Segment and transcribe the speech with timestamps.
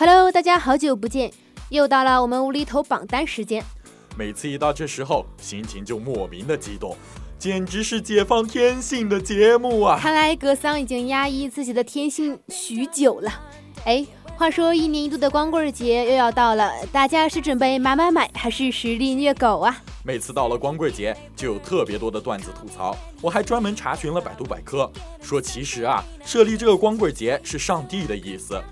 [0.00, 1.28] Hello，大家好久不见，
[1.70, 3.64] 又到了我们无厘头榜单时间。
[4.16, 6.96] 每次一到这时候，心情就莫名的激动，
[7.36, 9.98] 简直是解放天性的节目啊！
[10.00, 13.42] 看来格桑已经压抑自己的天性许久了。
[13.86, 19.82] 哎，话说一年一度的光棍节又要到了，大家是准备买买买，还是实力虐狗啊？
[20.04, 22.96] 每次到了光棍节，就有特别多的段子吐槽。
[23.20, 24.88] 我还专门查询了百度百科，
[25.20, 28.62] 说其实啊，设立这个光棍节是上帝的意思，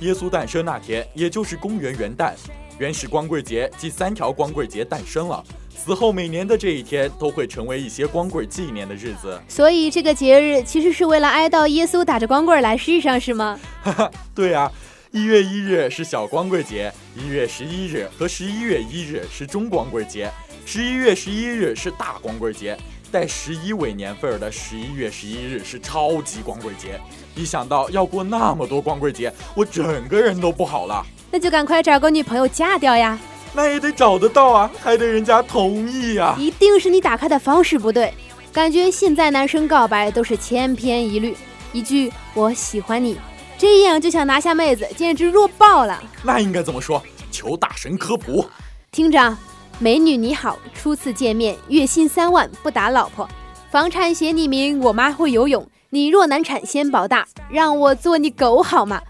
[0.00, 2.32] 耶稣诞生那天，也就是公元元旦。
[2.78, 5.42] 原始光棍节即三条光棍节诞生了，
[5.74, 9.40] 此后每年的这一天都会成为一些光棍纪念的日子。
[9.48, 13.58] 所以这个节日其实是为了哀悼耶稣打着光棍来世上，是吗？
[13.82, 14.70] 哈哈，对啊，
[15.10, 20.30] 一月一日是小光棍节，一月十一日和十一月一日是中光棍节，
[20.66, 22.76] 十一月十一日是大光棍节，
[23.10, 27.00] 带十一尾年份儿的十一月十一日是超级光棍节。
[27.34, 31.04] 一想到要过那么多光棍节，我整个人都不好了。
[31.30, 33.18] 那就赶快找个女朋友嫁掉呀！
[33.52, 36.34] 那也得找得到啊，还得人家同意呀。
[36.38, 38.12] 一定是你打开的方式不对，
[38.52, 41.36] 感觉现在男生告白都是千篇一律，
[41.72, 43.18] 一句我喜欢你，
[43.56, 46.02] 这样就想拿下妹子，简直弱爆了。
[46.22, 47.02] 那应该怎么说？
[47.30, 48.46] 求大神科普。
[48.92, 49.36] 听着，
[49.78, 53.28] 美女你好，初次见面，月薪三万，不打老婆，
[53.70, 59.02] 房产写你名，我妈会游泳，你若难产先保大，让我做你狗好吗？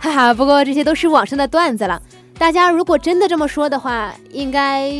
[0.00, 2.02] 哈哈，不过这些都是网上的段子了。
[2.36, 4.90] 大家如果真的这么说的话，应该，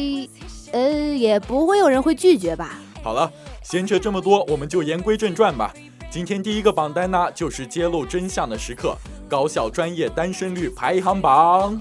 [0.71, 2.79] 呃，也不会有人会拒绝吧。
[3.03, 3.29] 好了，
[3.65, 5.75] 闲扯这么多，我们就言归正传吧。
[6.09, 8.97] 今天第一个榜单呢，就是揭露真相的时刻——
[9.29, 11.81] 高校专业单身率排行榜。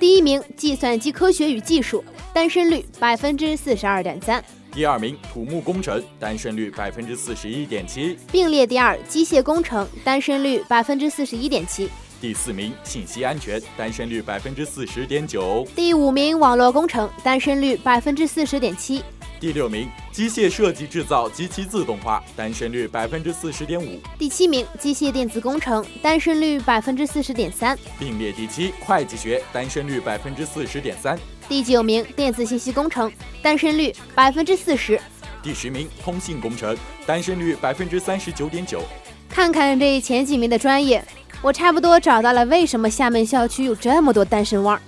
[0.00, 4.42] 第一名，计算机科学与技术，单身率百分之四十二点三。
[4.72, 8.98] 第二名，土木工程，单身率百分之四十一点七，并列第二。
[9.06, 11.90] 机械工程，单身率百分之四十一点七。
[12.18, 15.68] 第四名，信息安全，单身率百分之四十点九。
[15.76, 19.02] 第五名，网络工程，单身率百分之四十点七。
[19.40, 23.98] 第六名，机械设计制造及其自动化，单身率百分之四十点五。
[24.18, 27.76] 第七名，机械电子工程，单身率百分之四十点三。
[27.98, 31.18] 并列第七，会计学，单身率百分之四十点三。
[31.48, 35.00] 第九名，电子信息工程，单身率百分之四十。
[35.42, 36.76] 第十名，通信工程，
[37.06, 38.82] 单身率百分之三十九点九。
[39.30, 41.02] 看看这前几名的专业，
[41.40, 44.78] 我差不多找到了为什么厦门校区有这么多单身汪。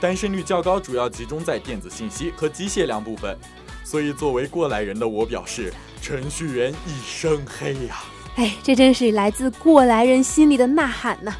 [0.00, 3.36] 单身率较高，主要集中在电子信息和机械两部分，
[3.84, 8.02] 所以作为过来人的我表示，程序员一身黑呀！
[8.36, 11.34] 哎，这真是来自过来人心里的呐喊呐。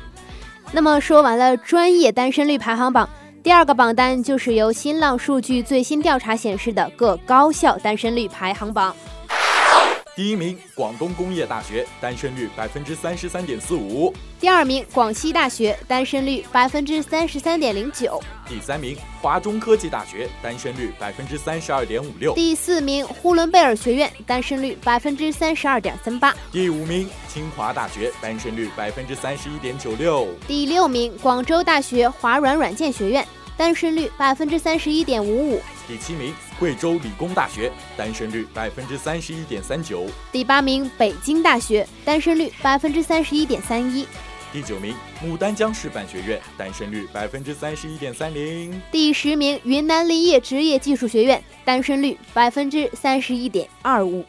[0.72, 3.08] 那么说完了专业单身率排行榜，
[3.42, 8.94] 第二个榜单就是由新浪数据最新调查显示的各高校单身率排行榜。
[10.20, 14.12] 第一名，广东工业大学，单身率百分之三十三点四五。
[14.38, 18.22] 第二名，广西大学，单身率百分之三十三点零九。
[18.46, 22.34] 第三名，华中科技大学，单身率百分之三十二点五六。
[22.34, 26.36] 第四名，呼伦贝尔学院，单身率百分之三十二点三八。
[26.52, 30.28] 第五名，清华大学，单身率百分之三十一点九六。
[30.46, 33.26] 第六名，广州大学华软软件学院，
[33.56, 35.62] 单身率百分之三十一点五五。
[35.88, 40.04] 第七名，贵州理工大学，单身率百分之三十一点三九。
[40.30, 44.06] 第八名，北京大学，单身率百分之三十一点三一。
[44.52, 44.94] 第九名，
[45.24, 48.78] 牡丹江师范学院，单身率百分之三十一点三零。
[48.92, 54.22] 第十名，云南林业职业技术学院，单身率百分之三十一点二五。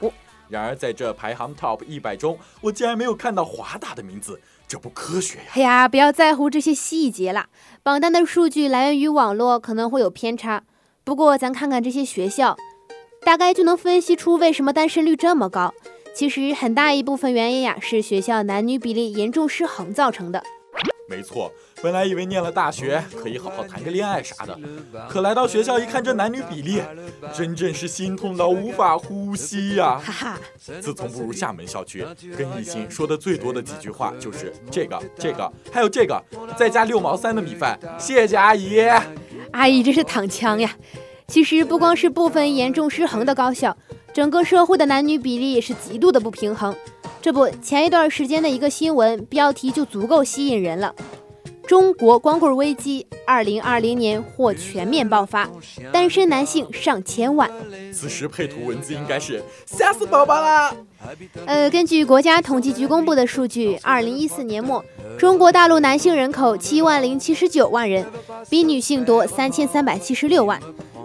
[0.47, 4.40] 然而，在这排行 TOP 一百中，我竟然没有看到华大的名字，
[4.70, 5.44] 这不科学呀！
[5.56, 7.50] 哎呀，不要在乎这些细节啦，
[7.84, 10.64] 榜单的数据来源于网络，可能会有偏差。
[11.03, 12.56] 不过，咱看看这些学校，
[13.25, 15.73] 大概就能分析出为什么单身率这么高。
[16.13, 20.44] 其实很大一部分原因呀，是学校男女比例严重失衡造成的。
[21.11, 21.51] 没错，
[21.83, 24.57] 本来以为念了大学可以好好谈个恋爱啥的，
[25.09, 26.81] 可来到学校一看这男女比例，
[27.35, 30.01] 真正是心痛到无法呼吸呀！
[30.01, 30.39] 哈哈，
[30.79, 32.05] 自从步入厦门校区，
[32.38, 36.23] 跟异性说的最多的几句话就是这个、这个，还有这个，
[36.55, 38.79] 再加六毛三的米饭，谢谢阿姨。
[39.52, 40.73] 阿姨这是躺枪呀！
[41.28, 43.75] 其实不光是部分严重失衡的高校，
[44.14, 46.73] 整个社会的男女比例也是极度的不平衡。
[47.22, 50.96] 这不，前一段时间的一个新闻标题就足够吸引人了：
[51.68, 55.47] 中国光棍危机，二零二零年或全面爆发，
[55.94, 57.47] 单身男性上千万。
[57.94, 60.76] 此时配图文字应该是吓死宝宝啦！
[61.46, 64.84] 呃，根据国家统计局公布的数据，二零一四年末。
[65.20, 68.03] 中国大陆男性人口七万零七十九万人，
[68.50, 70.59] 比女性多三千三百七十六万。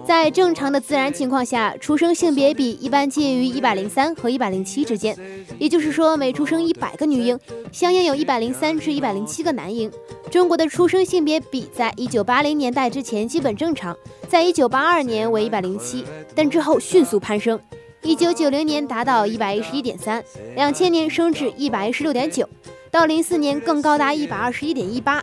[0.06, 5.16] 在正常的自然情况下，出生性别比一般介于一百零三和一百零七之间，
[5.58, 7.36] 也就是说，每出生一百个女婴，
[7.72, 9.90] 相应有一百零三至一百零七个男婴。
[10.30, 13.96] 中国的出生性别比在一九八零年代之前基本正常，
[14.28, 16.04] 在一九八二年为一百零七，
[16.36, 17.58] 但之后迅速攀升，
[18.02, 20.22] 一九九零年达到一百一十一点三，
[20.54, 22.48] 两千年升至一百一十六点九，
[22.92, 25.20] 到零四年更高达一百二十一点一八。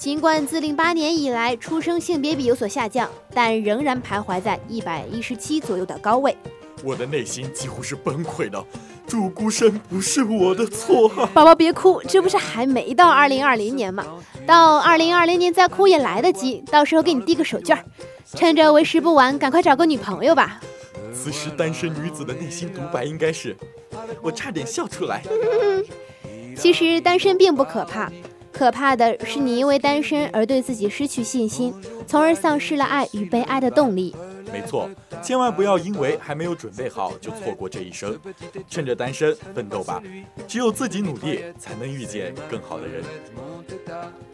[0.00, 6.34] 尽管自零八年以来出生性别比有所下降，但仍然徘徊在一百一十七左右的高位。
[6.82, 8.64] 我的内心几乎是崩溃的，
[9.06, 11.06] 主孤生不是我的错。
[11.34, 14.06] 宝宝别哭，这不是还没到二零二零年吗？
[14.46, 17.78] 到二零二零年再哭也来得及，到时候给你递个手绢，
[18.32, 20.62] 趁着为时不晚，赶快找个女朋友吧。
[21.12, 23.54] 此时单身女子的内心独白应该是：
[24.22, 25.22] 我差点笑出来。
[26.56, 28.10] 其实单身并不可怕。
[28.60, 31.72] 可怕的是，你因为单身而对自己失去信心，
[32.06, 34.14] 从而丧失了爱与被爱的动力。
[34.52, 34.86] 没错，
[35.22, 38.20] 千万不要因为还没有准备好就错过这一生。
[38.68, 40.02] 趁着单身奋斗吧，
[40.46, 43.02] 只有自己努力，才能遇见更好的人。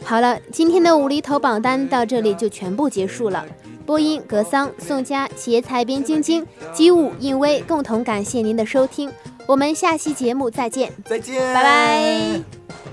[0.03, 3.47] 好了，今天的无厘头榜单到这里就全部结束了。
[3.87, 6.45] 播音：格桑、宋佳，企业采编：晶晶、
[6.75, 9.09] 机务：印威，共同感谢您的收听。
[9.47, 12.86] 我们下期节目再见，再见，拜拜。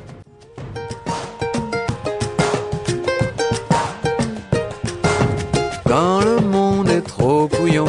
[7.03, 7.85] Trop bouillon,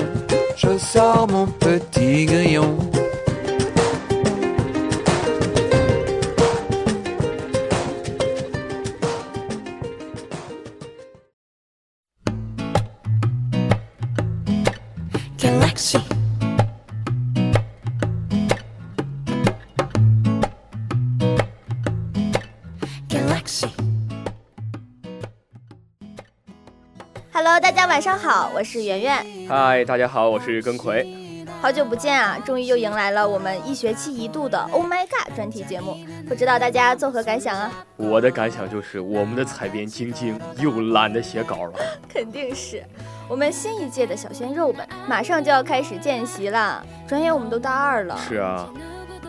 [0.57, 2.77] je sors mon petit grillon.
[27.37, 29.27] Hello，大家晚上好，我是圆圆。
[29.49, 31.45] 嗨，大家好，我是根葵。
[31.61, 35.99] 好久不见啊，终于又迎来了我们一学期一度的 Oh My God 专题节目，
[36.29, 37.73] 不知道大家作何感想啊？
[37.97, 41.73] 我的感想就是，我们的采编晶晶又懒得写稿了。
[42.09, 42.85] 肯定是，
[43.29, 48.17] 我们新一届的小鲜肉们马上就要开始见习了，转眼我们都大二了。
[48.17, 48.71] 是啊。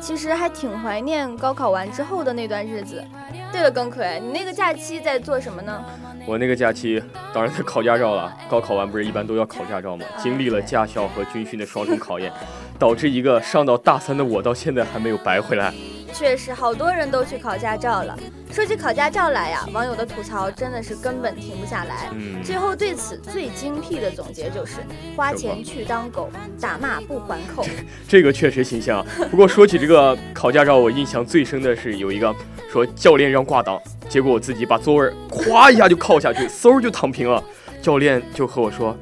[0.05, 3.03] 其实还挺怀念高考完之后的那段日子。
[3.51, 5.83] 对了，耿奎，你那个假期在做什么呢？
[6.27, 7.01] 我那个假期
[7.33, 8.31] 当然在考驾照了。
[8.47, 10.05] 高考完不是一般都要考驾照吗？
[10.21, 12.31] 经历了驾校和军训的双重考验，
[12.77, 15.73] 导致一个上到大三的我到现在还没有白回来。
[16.17, 18.17] 确实，好多人都去考驾照了。
[18.49, 22.09] 说起考驾照来呀，网友的吐槽真的是根本停不下来。
[22.13, 24.77] 嗯，最后对此最精辟的总结就是：
[25.13, 26.29] 花钱去当狗，
[26.61, 27.65] 打骂不还口。
[28.07, 29.05] 这个确实形象。
[29.29, 32.33] 不过说起这个考驾照，我印象最深的是有一个
[32.71, 33.77] 说教练让挂档，
[34.07, 37.43] 结果我自己把座位咵一下就靠下去，嗖就躺平了。
[37.81, 38.97] 教练就和我说：“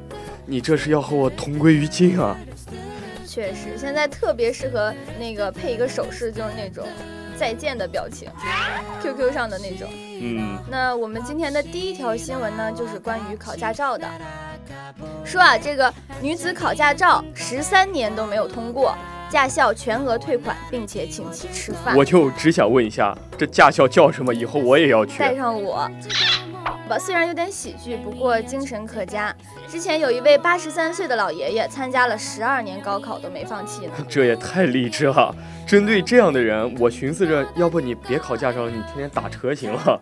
[0.47, 2.35] 你这是要和我同归于尽啊！”
[3.33, 6.85] 确实，现在特别适合那个配一个手势，就是那种
[7.35, 8.29] 再见的表情
[9.01, 9.89] ，QQ 上的那种。
[10.21, 14.07] 嗯，那我们今天的第一条新闻呢，就是关于考驾照的，
[15.25, 15.91] 说啊，这个
[16.21, 18.95] 女子考驾照十三年都没有通过，
[19.31, 21.97] 驾校全额退款，并且请其吃饭。
[21.97, 24.31] 我就只想问一下，这驾校叫什么？
[24.31, 25.17] 以后我也要去。
[25.17, 25.89] 带上我。
[26.87, 29.33] 吧，虽然有点喜剧，不过精神可嘉。
[29.67, 35.35] 之前有一位八十三岁的老爷爷参加了十二年高考都没放弃呢， 这也太励志了。
[35.65, 40.01] 针对这样的人，我寻思着，要不你别考驾照了，你天天打车行了。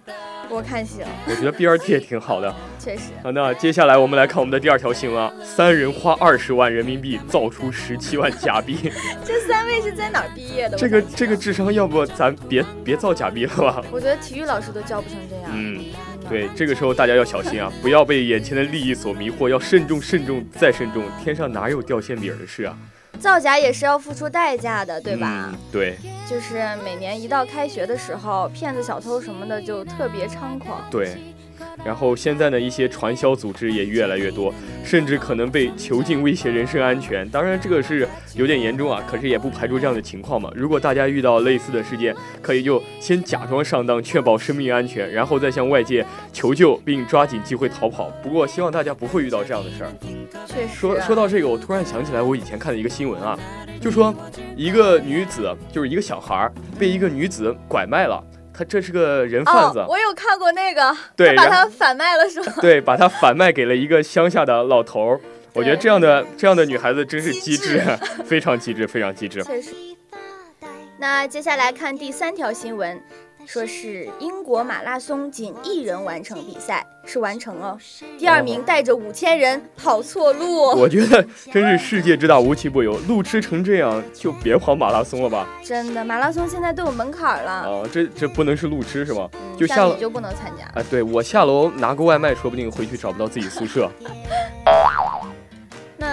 [0.50, 1.06] 我看行。
[1.30, 2.54] 我觉得 BRT 也挺好的。
[2.78, 3.04] 确实。
[3.24, 8.92] 好，那接下来我们来看我们的第二条新闻：三人花二十万人民币造出十七万假币。
[9.24, 10.78] 这三位是在哪儿毕业的？
[10.78, 13.82] 这个这个智商，要不咱别别造假币了吧？
[13.94, 15.46] 我觉得体育老师都教不成这样。
[15.54, 15.86] 嗯。
[16.32, 21.04] 对，这个时候大家要小心啊，不要被眼前的利益所迷惑，要慎重、慎重再慎重。
[21.22, 22.78] 天上哪有掉馅饼的事啊？
[23.20, 25.54] 造假也是要付出代价的，对吧？
[25.74, 30.82] 对，就是每年一到开学的时候，骗子、小偷什么的就特别猖狂。
[30.90, 31.18] 对。
[31.84, 34.54] 然后现在呢，一些传销组织也越来越多，
[34.84, 37.28] 甚至可能被囚禁威胁人身安全。
[37.30, 40.52] 当然，这个是有点严重啊，可是也不排除这样的情况嘛。
[40.56, 48.10] 如果大家遇到类似的事件，可以就先假装上当，确保生命安全，然后再向外界求救，并抓紧机会逃跑。
[48.22, 49.92] 不过，希望大家不会遇到这样的事儿。
[50.46, 50.74] 确实。
[50.74, 53.38] 说说到这个，我突然想起来我以前看的一个新闻啊，
[53.80, 54.14] 就说
[54.56, 58.24] 一个女子，就是一个小孩儿被一个女子拐卖了。
[58.62, 62.54] 他这是个人贩子，我有看过那个， 对，把他反卖了是吗？
[62.62, 65.20] 对，把他反卖给了一个乡下的老头儿。
[65.54, 67.82] 我觉得这样的这样的女孩子真是机智，
[68.24, 69.44] 非常机智，非常机智。
[71.00, 73.02] 那接下来看第三条新闻，
[73.46, 77.78] 说是英国马拉松仅一人完成比赛，是完成哦。
[78.18, 80.68] 第二名带着五千人跑错路。
[80.78, 85.48] 我觉得真是世界之大无奇不有，路痴成这样就别跑马拉松了吧？
[85.64, 87.52] 真的，马拉松现在都有门槛了。
[87.52, 89.30] 啊，这这不能是路痴是吗？
[89.34, 90.66] 嗯就下了像你就不能参加。
[90.80, 93.92] 啊，对我下楼拿个外卖，说不定回去找不到自己宿舍。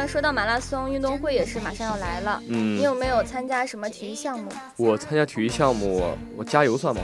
[0.08, 4.50] 那说到马拉松运动会也是马上要来了，你嗯，有没有参加什么体育项目？
[4.78, 6.02] 我参加体育项目，
[6.34, 7.02] 我加油算吗？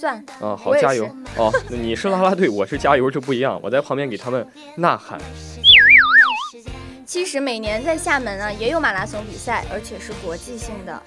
[0.00, 1.04] 算，啊，好加油
[1.36, 1.52] 哦！
[1.68, 3.60] 那你是啦啦队，我是加油，就不一样。
[3.62, 4.46] 我在旁边给他们
[4.76, 5.20] 呐喊。
[7.04, 10.98] 其实每年在厦门啊也有马拉松比赛，而且是国际性的。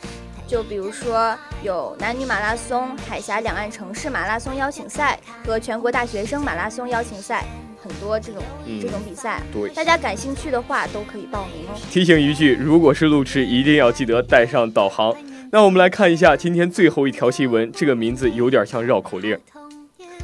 [0.45, 7.43] 就比如说有男女马拉松、海峡两岸城市马拉松邀请赛和全国大学生马拉松邀请赛，
[7.85, 9.43] 很多这种、嗯这种比赛。
[9.53, 11.77] 对，大家感兴趣的话都可以报名哦。
[11.91, 15.15] 提醒一句，如果是路痴，一定要记得带上导航。
[15.51, 19.37] 那我们来看一下今天最后一条新闻，这个名字有点像绕口令。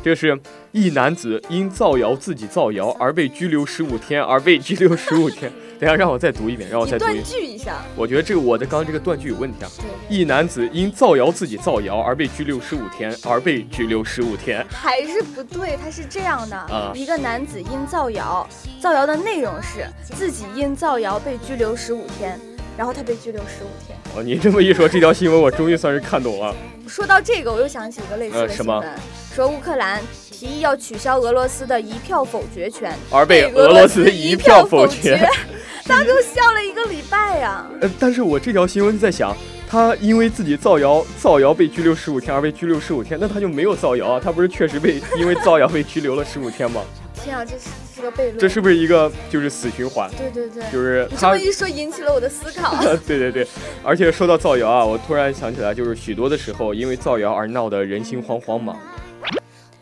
[0.03, 0.39] 这是
[0.71, 5.51] 一男子因造谣自己造谣而被拘留十五天，而被拘留十五天。
[5.79, 7.41] 等一下，让我再读一遍，让我再断再读一遍。
[7.41, 9.69] 句一下，我觉得这个我的刚刚这个断句有问题啊。
[9.77, 14.63] 对，一男子因造谣自己造谣而被拘留十五天，而被拘留十五天。
[14.69, 18.47] 还是不对，他是这样的：啊一个男子因造谣，
[18.79, 22.39] 造谣的内容是自己因造谣被拘留十五天，
[22.77, 23.97] 然后他被拘留十五天。
[24.15, 26.55] 哦，你这么一说，这条新闻我终于算是看懂了。
[26.91, 28.81] 说到这个，我又想起一个类似呃什么？
[28.81, 28.99] 的新闻，
[29.33, 35.17] 说乌克兰提议要取消俄罗斯的一票否决权，而被俄俄罗斯斯一票票否决。
[35.17, 35.29] 决。
[35.87, 39.35] 大家都笑了一个礼拜呀、呃，但是我这条新闻在想，
[39.69, 46.81] 他因为自己造谣，造谣被拘留十五天而被拘留十五天，那他就没有造谣啊，他不是确实被因为造谣被拘留了十五天吗？
[47.23, 48.37] 天啊，这是是个悖论。
[48.37, 50.09] 这是不是一个就是死循环？
[50.17, 52.75] 对对对，就是他你这么，一说，引起了我的思考。
[53.05, 53.47] 对对对，
[53.83, 58.77] 而且说到造谣啊，我突然想起来，就是许多的时候因为造谣而闹得人心惶惶嘛。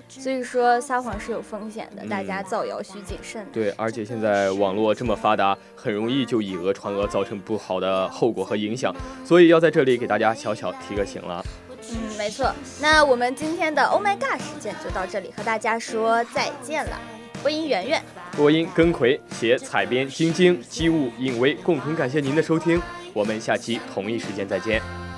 [0.07, 3.45] 所以说撒谎是有风险的，嗯大家造谣需谨慎。
[3.53, 11.41] 对，而且现在网络这么发达，很容易就以讹传讹，造成不好的后果和影响，所以要在这里给大家小小提个醒了。
[11.69, 12.53] 嗯，没错。
[12.81, 16.99] 那我们今天的 Oh My God 事件就到这里，和大家说再见了。
[17.41, 18.03] 播音圆圆，
[18.36, 22.81] 播音根葵，写采编晶晶，机务尹威，共同感谢您的收听，
[23.13, 25.08] 我们下期同一时间再见。